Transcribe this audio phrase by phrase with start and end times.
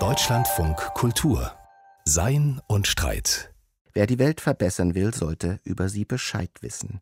[0.00, 1.52] Deutschlandfunk Kultur
[2.04, 3.54] Sein und Streit.
[3.92, 7.00] Wer die Welt verbessern will, sollte über sie Bescheid wissen.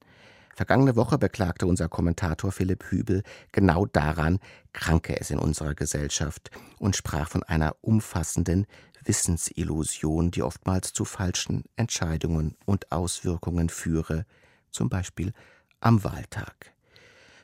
[0.55, 4.39] Vergangene Woche beklagte unser Kommentator Philipp Hübel genau daran,
[4.75, 8.67] kranke es in unserer Gesellschaft und sprach von einer umfassenden
[9.03, 14.27] Wissensillusion, die oftmals zu falschen Entscheidungen und Auswirkungen führe,
[14.71, 15.33] zum Beispiel
[15.81, 16.72] am Wahltag.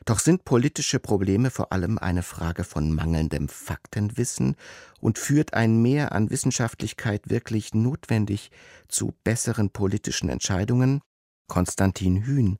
[0.09, 4.55] Doch sind politische Probleme vor allem eine Frage von mangelndem Faktenwissen
[4.99, 8.49] und führt ein Mehr an Wissenschaftlichkeit wirklich notwendig
[8.87, 11.01] zu besseren politischen Entscheidungen?
[11.47, 12.57] Konstantin Hühn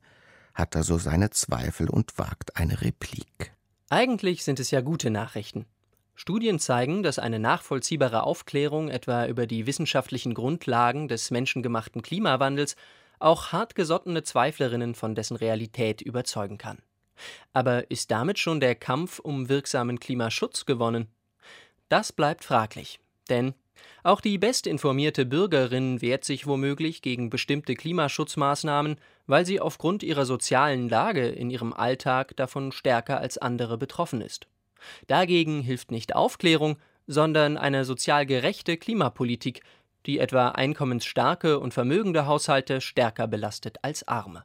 [0.54, 3.52] hat da so seine Zweifel und wagt eine Replik.
[3.88, 5.66] Eigentlich sind es ja gute Nachrichten.
[6.14, 12.76] Studien zeigen, dass eine nachvollziehbare Aufklärung etwa über die wissenschaftlichen Grundlagen des menschengemachten Klimawandels
[13.18, 16.78] auch hartgesottene Zweiflerinnen von dessen Realität überzeugen kann.
[17.52, 21.08] Aber ist damit schon der Kampf um wirksamen Klimaschutz gewonnen?
[21.88, 23.54] Das bleibt fraglich, denn
[24.02, 28.96] auch die bestinformierte Bürgerin wehrt sich womöglich gegen bestimmte Klimaschutzmaßnahmen,
[29.26, 34.46] weil sie aufgrund ihrer sozialen Lage in ihrem Alltag davon stärker als andere betroffen ist.
[35.06, 39.62] Dagegen hilft nicht Aufklärung, sondern eine sozial gerechte Klimapolitik,
[40.06, 44.44] die etwa einkommensstarke und vermögende Haushalte stärker belastet als arme.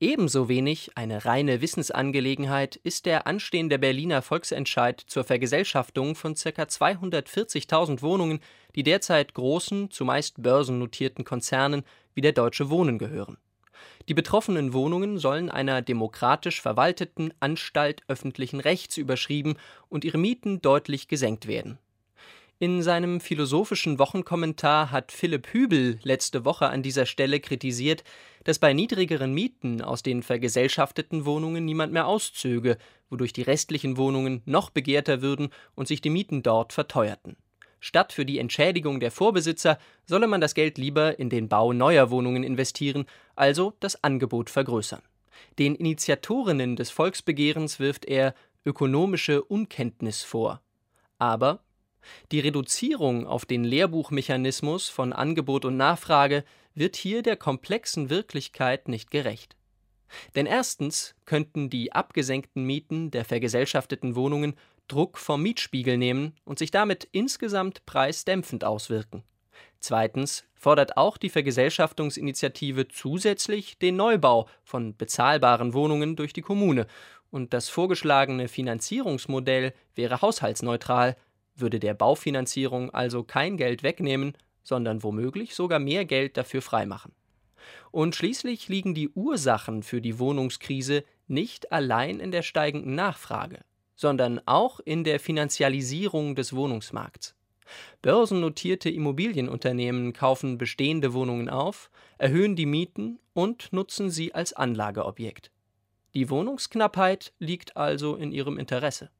[0.00, 6.62] Ebenso wenig eine reine Wissensangelegenheit ist der anstehende Berliner Volksentscheid zur Vergesellschaftung von ca.
[6.62, 8.38] 240.000 Wohnungen,
[8.76, 11.82] die derzeit großen, zumeist börsennotierten Konzernen
[12.14, 13.38] wie der Deutsche Wohnen gehören.
[14.08, 19.56] Die betroffenen Wohnungen sollen einer demokratisch verwalteten Anstalt öffentlichen Rechts überschrieben
[19.88, 21.76] und ihre Mieten deutlich gesenkt werden.
[22.60, 28.02] In seinem philosophischen Wochenkommentar hat Philipp Hübel letzte Woche an dieser Stelle kritisiert,
[28.42, 32.76] dass bei niedrigeren Mieten aus den vergesellschafteten Wohnungen niemand mehr auszöge,
[33.10, 37.36] wodurch die restlichen Wohnungen noch begehrter würden und sich die Mieten dort verteuerten.
[37.78, 42.10] Statt für die Entschädigung der Vorbesitzer solle man das Geld lieber in den Bau neuer
[42.10, 45.02] Wohnungen investieren, also das Angebot vergrößern.
[45.60, 50.60] Den Initiatorinnen des Volksbegehrens wirft er ökonomische Unkenntnis vor.
[51.20, 51.60] Aber
[52.32, 59.10] die Reduzierung auf den Lehrbuchmechanismus von Angebot und Nachfrage wird hier der komplexen Wirklichkeit nicht
[59.10, 59.56] gerecht.
[60.34, 64.54] Denn erstens könnten die abgesenkten Mieten der vergesellschafteten Wohnungen
[64.88, 69.22] Druck vom Mietspiegel nehmen und sich damit insgesamt preisdämpfend auswirken.
[69.80, 76.86] Zweitens fordert auch die Vergesellschaftungsinitiative zusätzlich den Neubau von bezahlbaren Wohnungen durch die Kommune,
[77.30, 81.14] und das vorgeschlagene Finanzierungsmodell wäre haushaltsneutral,
[81.60, 87.12] würde der Baufinanzierung also kein Geld wegnehmen, sondern womöglich sogar mehr Geld dafür freimachen.
[87.90, 93.60] Und schließlich liegen die Ursachen für die Wohnungskrise nicht allein in der steigenden Nachfrage,
[93.96, 97.34] sondern auch in der Finanzialisierung des Wohnungsmarkts.
[98.00, 105.50] Börsennotierte Immobilienunternehmen kaufen bestehende Wohnungen auf, erhöhen die Mieten und nutzen sie als Anlageobjekt.
[106.14, 109.10] Die Wohnungsknappheit liegt also in ihrem Interesse.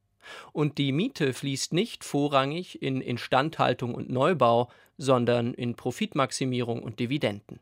[0.52, 7.60] Und die Miete fließt nicht vorrangig in Instandhaltung und Neubau, sondern in Profitmaximierung und Dividenden.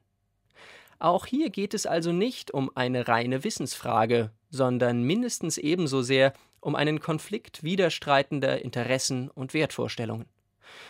[0.98, 6.74] Auch hier geht es also nicht um eine reine Wissensfrage, sondern mindestens ebenso sehr um
[6.74, 10.26] einen Konflikt widerstreitender Interessen und Wertvorstellungen.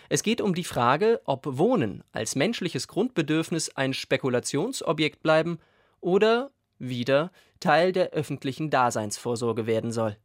[0.09, 5.59] Es geht um die Frage, ob Wohnen als menschliches Grundbedürfnis ein Spekulationsobjekt bleiben
[6.01, 10.17] oder wieder Teil der öffentlichen Daseinsvorsorge werden soll.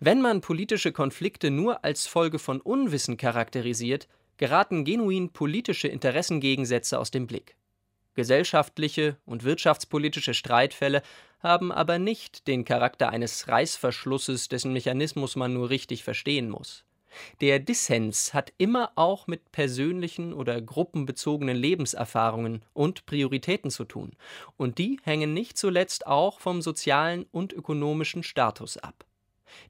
[0.00, 7.10] Wenn man politische Konflikte nur als Folge von Unwissen charakterisiert, geraten genuin politische Interessengegensätze aus
[7.10, 7.56] dem Blick.
[8.14, 11.02] Gesellschaftliche und wirtschaftspolitische Streitfälle
[11.40, 16.84] haben aber nicht den Charakter eines Reißverschlusses, dessen Mechanismus man nur richtig verstehen muss.
[17.40, 24.12] Der Dissens hat immer auch mit persönlichen oder gruppenbezogenen Lebenserfahrungen und Prioritäten zu tun,
[24.56, 29.04] und die hängen nicht zuletzt auch vom sozialen und ökonomischen Status ab.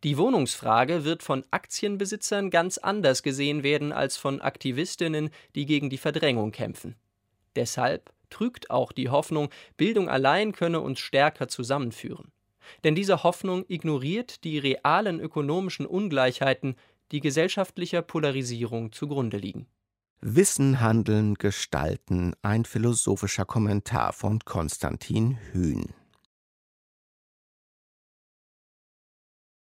[0.04, 5.98] Die Wohnungsfrage wird von Aktienbesitzern ganz anders gesehen werden als von Aktivistinnen, die gegen die
[5.98, 6.96] Verdrängung kämpfen.
[7.54, 12.32] Deshalb trügt auch die Hoffnung, Bildung allein könne uns stärker zusammenführen.
[12.84, 16.76] Denn diese Hoffnung ignoriert die realen ökonomischen Ungleichheiten,
[17.12, 19.66] die gesellschaftlicher Polarisierung zugrunde liegen.
[20.20, 25.94] Wissen, Handeln, Gestalten, ein philosophischer Kommentar von Konstantin Hühn.